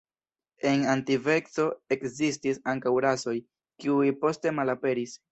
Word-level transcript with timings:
En 0.67 0.85
antikveco 0.93 1.65
ekzistis 1.95 2.59
ankaŭ 2.73 2.93
rasoj, 3.07 3.35
kiuj 3.83 4.07
poste 4.25 4.55
malaperis. 4.61 5.15